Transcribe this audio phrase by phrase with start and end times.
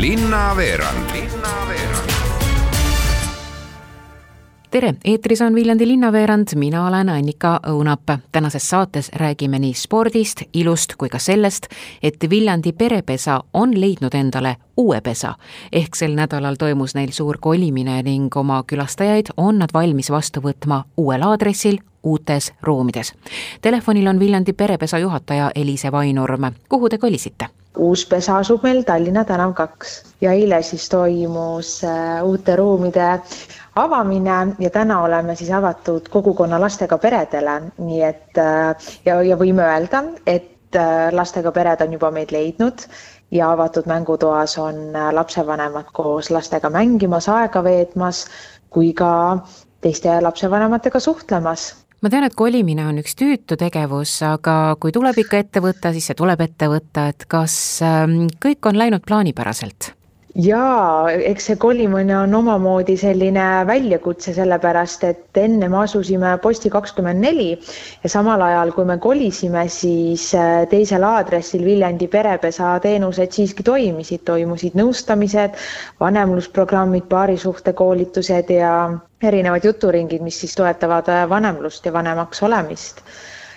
[0.00, 1.10] linnaveerand
[4.70, 8.18] tere, eetris on Viljandi linnaveerand, mina olen Annika Õunap.
[8.32, 11.66] tänases saates räägime nii spordist, ilust kui ka sellest,
[12.02, 15.34] et Viljandi perepesa on leidnud endale uue pesa.
[15.72, 20.82] ehk sel nädalal toimus neil suur kolimine ning oma külastajaid on nad valmis vastu võtma
[20.96, 23.14] uuel aadressil, uutes ruumides.
[23.60, 26.52] Telefonil on Viljandi perepesa juhataja Eliise Vainurm.
[26.68, 27.46] kuhu te kolisite?
[27.76, 29.96] Uus pesa asub meil Tallinna tänav kaks.
[30.20, 33.20] Ja eile siis toimus äh, uute ruumide
[33.76, 39.66] avamine ja täna oleme siis avatud kogukonna lastega peredele, nii et äh, ja, ja võime
[39.66, 42.86] öelda, et äh, lastega pered on juba meid leidnud
[43.30, 48.26] ja avatud mängutoas on lapsevanemad koos lastega mängimas, aega veetmas
[48.70, 49.10] kui ka
[49.80, 51.72] teiste lapsevanematega suhtlemas
[52.02, 56.10] ma tean, et kolimine on üks tüütu tegevus, aga kui tuleb ikka ette võtta, siis
[56.10, 59.95] see tuleb ette võtta, et kas ähm, kõik on läinud plaanipäraselt?
[60.36, 67.24] Jaa, eks see kolimine on omamoodi selline väljakutse, sellepärast et enne me asusime posti kakskümmend
[67.24, 67.48] neli
[68.02, 74.26] ja samal ajal, kui me kolisime, siis äh, teisel aadressil Viljandi perepesa teenused siiski toimisid,
[74.28, 75.56] toimusid nõustamised,
[76.00, 78.74] vanemlusprogrammid, paarisuhtekoolitused ja
[79.24, 83.00] erinevad juturingid, mis siis toetavad äh, vanemlust ja vanemaks olemist.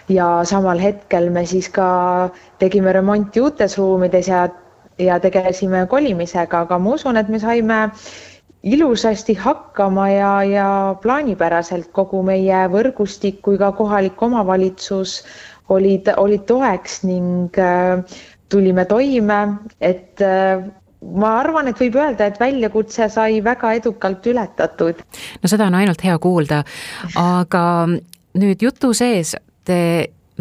[0.10, 1.90] Ja samal hetkel me siis ka
[2.58, 4.48] tegime remonti uutes ruumides ja
[5.00, 7.80] ja tegelesime kolimisega, aga ma usun, et me saime
[8.64, 15.22] ilusasti hakkama ja, ja plaanipäraselt kogu meie võrgustik kui ka kohalik omavalitsus
[15.72, 18.04] olid, olid toeks ning äh,
[18.50, 19.40] tulime toime,
[19.80, 20.66] et äh,
[21.16, 25.04] ma arvan, et võib öelda, et väljakutse sai väga edukalt ületatud.
[25.42, 26.64] no seda on ainult hea kuulda,
[27.16, 27.64] aga
[28.40, 29.80] nüüd jutu sees te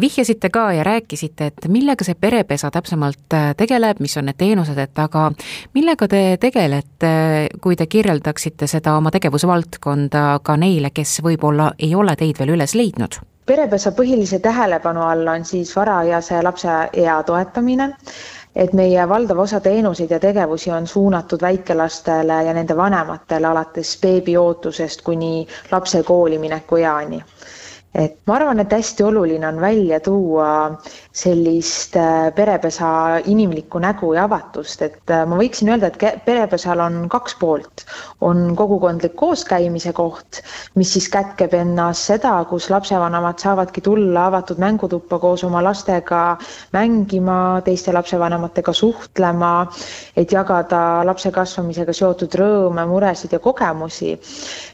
[0.01, 4.77] vihjasite ka ja rääkisite, et millega see perepesa täpsemalt äh, tegeleb, mis on need teenused,
[4.77, 5.29] et aga
[5.73, 7.11] millega te tegelete,
[7.61, 12.75] kui te kirjeldaksite seda oma tegevusvaldkonda ka neile, kes võib-olla ei ole teid veel üles
[12.75, 13.19] leidnud?
[13.49, 17.87] perepesa põhilise tähelepanu all on siis varajase lapse ea toetamine,
[18.55, 25.01] et meie valdav osa teenuseid ja tegevusi on suunatud väikelastele ja nende vanematele alates beebiootusest
[25.01, 27.23] kuni lapse kooli mineku eani
[27.97, 30.49] et ma arvan, et hästi oluline on välja tuua
[31.15, 37.07] sellist äh, perepesa inimlikku nägu ja avatust, et äh, ma võiksin öelda, et perepesal on
[37.09, 37.85] kaks poolt.
[38.21, 40.41] on kogukondlik kooskäimise koht,
[40.75, 46.37] mis siis kätkeb ennas seda, kus lapsevanemad saavadki tulla avatud mängutuppa koos oma lastega
[46.75, 49.53] mängima, teiste lapsevanematega suhtlema,
[50.17, 54.11] et jagada lapse kasvamisega seotud rõõme, muresid ja kogemusi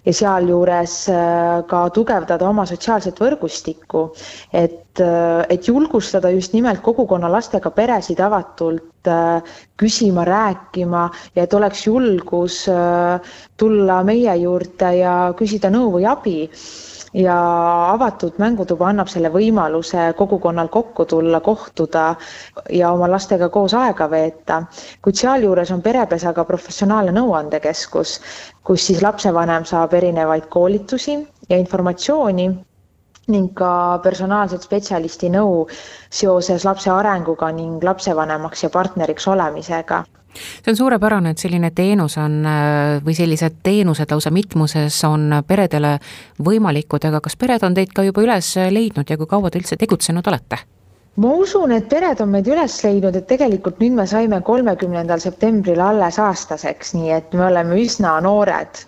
[0.06, 4.08] ja sealjuures äh, ka tugevdada oma sotsiaalset võrgustikku,
[4.54, 9.44] et et, et julgustada just nimelt kogukonna lastega peresid avatult äh,
[9.78, 13.20] küsima, rääkima ja et oleks julgus äh,
[13.58, 16.50] tulla meie juurde ja küsida nõu või abi
[17.16, 17.36] ja
[17.94, 22.16] avatud mängutuba annab selle võimaluse kogukonnal kokku tulla, kohtuda
[22.76, 24.62] ja oma lastega koos aega veeta.
[25.02, 28.20] kuid sealjuures on perepesa ka professionaalne nõuandekeskus,
[28.64, 32.50] kus siis lapsevanem saab erinevaid koolitusi ja informatsiooni
[33.28, 35.66] ning ka personaalset spetsialisti nõu
[36.10, 40.04] seoses lapse arenguga ning lapsevanemaks ja partneriks olemisega
[40.36, 42.42] see on suurepärane, et selline teenus on
[43.06, 45.98] või sellised teenused lausa mitmuses on peredele
[46.44, 49.80] võimalikud, aga kas pered on teid ka juba üles leidnud ja kui kaua te üldse
[49.80, 50.60] tegutsenud olete?
[51.16, 55.80] Ma usun, et pered on meid üles leidnud, et tegelikult nüüd me saime kolmekümnendal septembril
[55.84, 58.82] alles aastaseks, nii et me oleme üsna noored.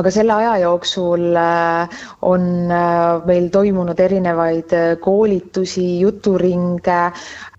[0.00, 7.00] Aga selle aja jooksul äh, on äh, meil toimunud erinevaid äh, koolitusi, juturinge,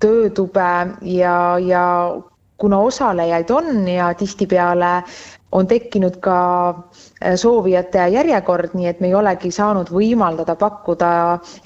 [0.01, 0.71] töötube
[1.05, 1.85] ja, ja
[2.59, 4.93] kuna osalejaid on ja tihtipeale
[5.51, 6.37] on tekkinud ka
[7.35, 11.11] soovijate järjekord, nii et me ei olegi saanud võimaldada pakkuda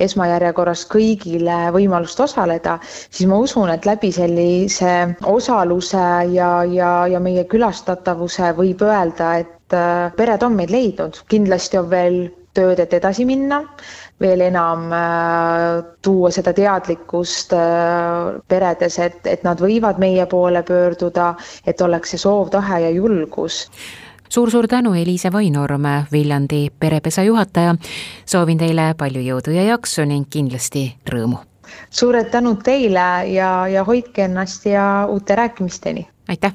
[0.08, 2.78] esmajärjekorras kõigile võimalust osaleda,
[3.10, 4.94] siis ma usun, et läbi sellise
[5.36, 11.18] osaluse ja, ja, ja meie külastatavuse võib öelda, et et äh, pered on meid leidnud,
[11.32, 12.18] kindlasti on veel
[12.54, 13.62] tööd, et edasi minna,
[14.22, 21.34] veel enam äh, tuua seda teadlikkust äh, peredes, et, et nad võivad meie poole pöörduda,
[21.66, 23.66] et oleks see soov, tahe ja julgus
[24.34, 27.76] suur-suur tänu, Eliise Vainurm, Viljandi perepesa juhataja.
[28.26, 31.38] soovin teile palju jõudu ja jaksu ning kindlasti rõõmu.
[31.90, 36.08] suured tänud teile ja, ja hoidke ennast ja uute rääkimisteni.
[36.28, 36.54] aitäh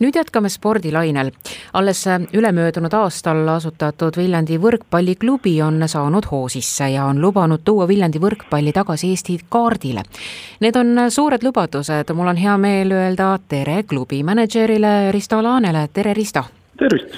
[0.00, 1.30] nüüd jätkame spordilainel.
[1.72, 8.18] alles ülemöödunud aastal asutatud Viljandi võrkpalliklubi on saanud hoo sisse ja on lubanud tuua Viljandi
[8.18, 10.02] võrkpalli tagasi Eesti kaardile.
[10.60, 16.14] Need on suured lubadused, mul on hea meel öelda tere klubi mänedžerile Risto Laanele, tere
[16.14, 16.44] Risto!
[16.78, 17.14] tervist!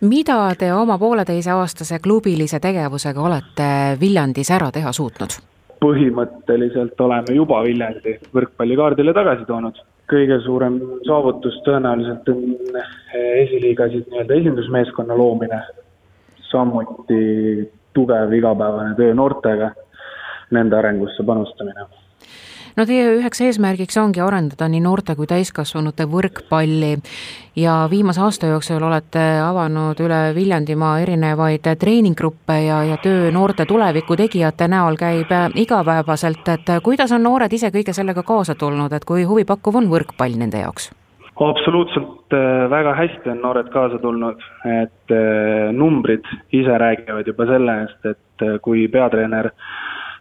[0.00, 3.70] mida te oma pooleteiseaastase klubilise tegevusega olete
[4.00, 5.36] Viljandis ära teha suutnud?
[5.80, 9.80] põhimõtteliselt oleme juba Viljandi võrkpalli kaardile tagasi toonud
[10.10, 12.42] kõige suurem saavutus tõenäoliselt on
[13.14, 15.60] esiliigasid nii-öelda esindusmeeskonna loomine,
[16.50, 19.70] samuti tugev igapäevane töö noortega,
[20.50, 21.86] nende arengusse panustamine
[22.76, 26.96] no teie üheks eesmärgiks ongi arendada nii noorte kui täiskasvanute võrkpalli.
[27.56, 34.16] Ja viimase aasta jooksul olete avanud üle Viljandimaa erinevaid treeninggruppe ja, ja töö noorte tuleviku
[34.16, 39.26] tegijate näol käib igapäevaselt, et kuidas on noored ise kõige sellega kaasa tulnud, et kui
[39.28, 40.92] huvipakkuv on võrkpall nende jaoks?
[41.40, 44.42] absoluutselt äh, väga hästi on noored kaasa tulnud,
[44.82, 49.50] et äh, numbrid ise räägivad juba selle eest, et äh, kui peatreener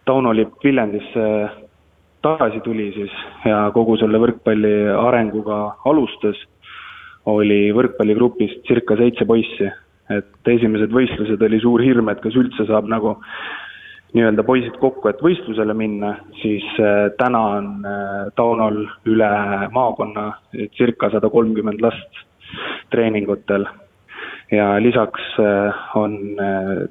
[0.06, 1.26] Tauno Lipp Viljandisse
[2.22, 3.14] tagasi tuli siis
[3.46, 6.40] ja kogu selle võrkpalli arenguga alustas,
[7.30, 9.70] oli võrkpalligrupis circa seitse poissi.
[10.10, 13.12] et esimesed võistlused oli suur hirm, et kas üldse saab nagu
[14.14, 19.30] nii-öelda poisid kokku, et võistlusele minna, siis äh, täna on äh, Taunol üle
[19.76, 20.32] maakonna
[20.78, 22.24] circa sada kolmkümmend last
[22.90, 23.68] treeningutel.
[24.52, 26.18] ja lisaks äh, on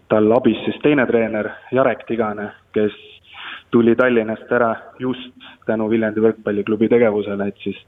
[0.08, 2.94] tal abis siis teine treener, Jarek Tigane, kes
[3.70, 7.78] tuli Tallinnast ära just tänu Viljandi võrkpalliklubi tegevusele, et siis,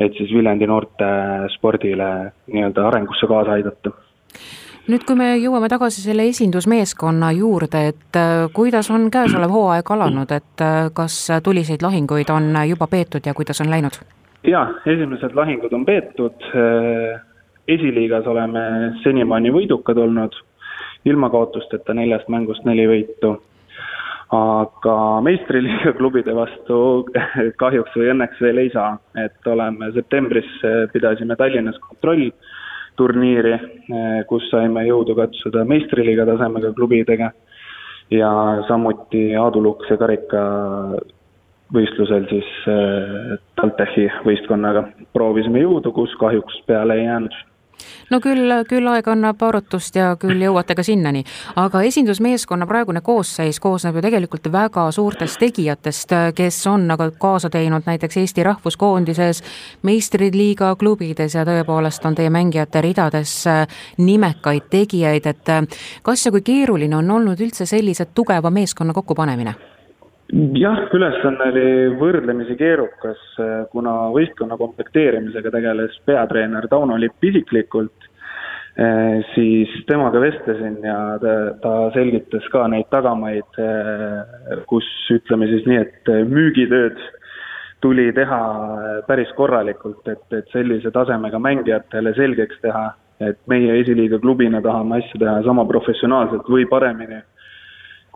[0.00, 1.08] et siis Viljandi noorte
[1.56, 2.10] spordile
[2.52, 3.92] nii-öelda arengusse kaasa aidata.
[4.86, 10.30] Nüüd, kui me jõuame tagasi selle esindusmeeskonna juurde, et äh, kuidas on käesolev hooaeg alanud,
[10.30, 13.98] et äh, kas tuliseid lahinguid on juba peetud ja kuidas on läinud?
[14.46, 17.18] jaa, esimesed lahingud on peetud, äh,
[17.68, 18.62] esiliigas oleme
[19.02, 20.38] senimaani võidukad olnud,
[21.04, 23.34] ilma kaotusteta neljast mängust neli võitu
[24.36, 26.78] aga meistriliiga klubide vastu
[27.62, 34.48] kahjuks või õnneks veel ei saa, et oleme septembris, eh, pidasime Tallinnas kontrollturniiri, eh, kus
[34.52, 37.32] saime jõudu katsuda meistriliiga tasemega klubidega.
[38.10, 38.30] Ja
[38.68, 40.42] samuti Aadu Lukse karika
[41.74, 44.86] võistlusel siis eh, TalTechi võistkonnaga
[45.16, 47.34] proovisime jõudu, kus kahjuks peale ei jäänud
[48.10, 51.24] no küll, küll aeg annab arutust ja küll jõuate ka sinnani,
[51.56, 57.86] aga esindusmeeskonna praegune koosseis koosneb ju tegelikult väga suurtest tegijatest, kes on aga kaasa teinud
[57.86, 59.42] näiteks Eesti rahvuskoondises,
[59.82, 63.38] meistriliiga klubides ja tõepoolest on teie mängijate ridades
[63.98, 65.54] nimekaid tegijaid, et
[66.02, 69.75] kas ja kui keeruline on olnud üldse sellise tugeva meeskonna kokkupanemine?
[70.32, 71.68] Jah, ülesanne oli
[72.00, 73.22] võrdlemisi keerukas,
[73.72, 78.08] kuna võistkonna komplekteerimisega tegeles peatreener Tauno Lipp isiklikult,
[78.76, 85.66] eh, siis temaga vestlesin ja ta, ta selgitas ka neid tagamaid, eh, kus ütleme siis
[85.68, 86.98] nii, et müügitööd
[87.80, 88.42] tuli teha
[89.06, 92.88] päris korralikult, et, et sellise tasemega mängijatele selgeks teha,
[93.20, 97.22] et meie esiliiga klubina tahame asju teha sama professionaalselt või paremini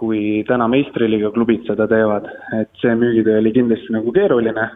[0.01, 2.29] kui täna meistriliiga klubid seda teevad,
[2.61, 4.67] et see müügitöö oli kindlasti nagu keeruline,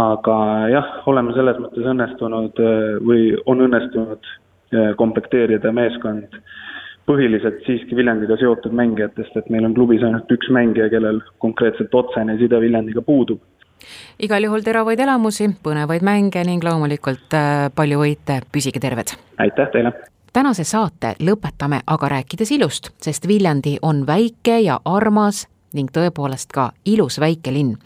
[0.00, 0.36] aga
[0.72, 2.62] jah, oleme selles mõttes õnnestunud
[3.06, 4.30] või on õnnestunud
[4.74, 6.34] eh, komplekteerida meeskond
[7.08, 12.38] põhiliselt siiski Viljandiga seotud mängijatest, et meil on klubis ainult üks mängija, kellel konkreetselt otsene
[12.40, 13.42] side Viljandiga puudub.
[14.18, 19.14] igal juhul teravaid elamusi, põnevaid mänge ning loomulikult eh, palju võite, püsige terved!
[19.38, 19.94] aitäh teile!
[20.34, 26.72] Tänase saate lõpetame aga rääkides ilust, sest Viljandi on väike ja armas ning tõepoolest ka
[26.84, 27.76] ilus väike linn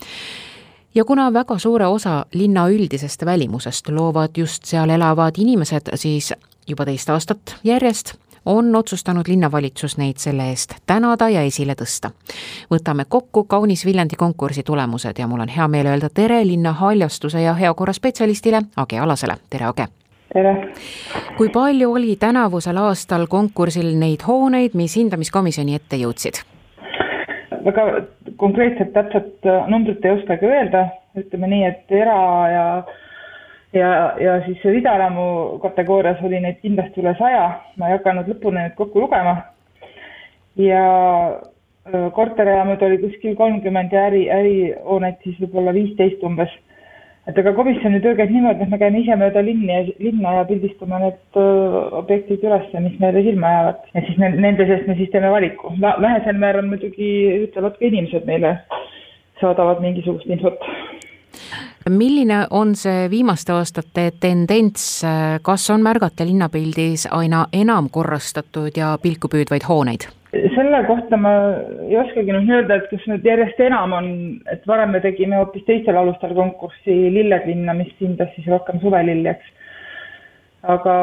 [0.95, 6.33] ja kuna väga suure osa linna üldisest välimusest loovad just seal elavad inimesed, siis
[6.69, 8.15] juba teist aastat järjest
[8.47, 12.11] on otsustanud linnavalitsus neid selle eest tänada ja esile tõsta.
[12.71, 17.43] võtame kokku kaunis Viljandi konkursi tulemused ja mul on hea meel öelda tere linna haljastuse
[17.43, 19.98] ja heakorra spetsialistile Age Alasele, tere Age!
[20.33, 20.55] Tere!
[21.39, 26.43] kui palju oli tänavusel aastal konkursil neid hooneid, mis hindamiskomisjoni ette jõudsid?
[27.65, 27.85] väga
[28.37, 30.87] konkreetset täpset äh, numbrit ei oskagi öelda,
[31.19, 32.65] ütleme nii, et era- ja
[33.73, 33.89] ja,
[34.21, 39.05] ja siis ridaelamu kategoorias oli neid kindlasti üle saja, ma ei hakanud lõpuni nüüd kokku
[39.05, 39.37] lugema.
[40.57, 40.85] ja
[41.35, 46.53] äh, korterelamud oli kuskil kolmkümmend ja äri, ärihooneid siis võib-olla viisteist umbes
[47.29, 50.45] et aga komisjoni töö käib niimoodi, et me käime ise mööda linni ja linna ja
[50.49, 51.41] pildistame need
[52.01, 53.83] objektid üles, mis meile silma jäävad.
[53.95, 55.73] ja siis me, nende seest me siis teeme valiku.
[55.81, 57.11] vähesel määral muidugi
[57.45, 58.57] ütlevad ka inimesed meile,
[59.41, 60.63] saadavad mingisugust infot
[61.89, 65.03] milline on see viimaste aastate tendents,
[65.43, 70.09] kas on märgata linnapildis aina enam korrastatud ja pilku püüdvaid hooneid?
[70.33, 71.33] Selle kohta ma
[71.89, 74.11] ei oskagi nüüd öelda, et kas nüüd järjest enam on,
[74.53, 79.33] et varem me tegime hoopis teistel alustel konkurssi Lilled linna, mis hindas siis rohkem suvelilli,
[79.33, 79.49] eks.
[80.75, 80.95] aga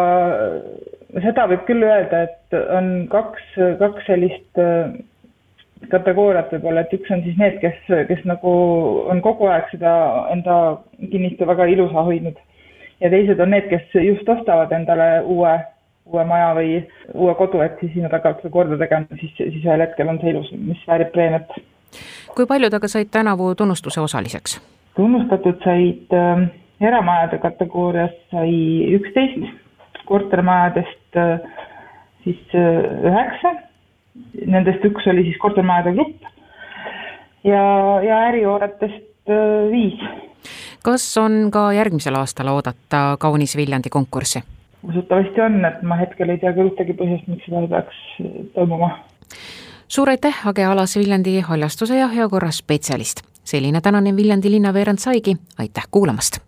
[1.25, 3.49] seda võib küll öelda, et on kaks,
[3.81, 4.93] kaks sellist äh,
[5.89, 7.77] kategooriat võib-olla, et üks on siis need, kes,
[8.09, 8.51] kes nagu
[9.11, 9.93] on kogu aeg seda
[10.33, 10.57] enda
[11.11, 12.37] kinnistu väga ilusa hoidnud.
[13.01, 15.57] ja teised on need, kes just ostavad endale uue
[16.05, 16.75] uue maja või
[17.13, 20.33] uue kodu, et siis sinna tagant seda korda tegema, siis, siis ühel hetkel on see
[20.33, 21.57] ilus, mis väärib preemiat.
[22.35, 24.59] kui paljud aga said tänavu tunnustuse osaliseks?
[24.95, 26.47] tunnustatud said äh,
[26.81, 29.47] eramajade kategoorias sai üksteist,
[30.05, 31.39] kortermajadest äh,
[32.23, 33.55] siis äh, üheksa,
[34.45, 36.29] nendest üks oli siis kortermajade grupp
[37.43, 37.63] ja,
[38.05, 40.01] ja ärihooretest äh, viis.
[40.83, 44.43] kas on ka järgmisel aastal oodata Kaunis Viljandi konkurssi?
[44.89, 48.01] Usutavasti on, et ma hetkel ei tea ka ühtegi põhjust, miks seda ei peaks
[48.55, 48.91] toimuma.
[49.87, 53.21] suur aitäh, Age Alas, Viljandi haljastuse ja heakorra spetsialist.
[53.43, 56.39] selline tänane Viljandi linnaveerand saigi, aitäh kuulamast!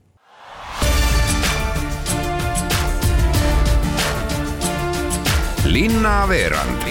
[5.67, 6.81] linnaveerand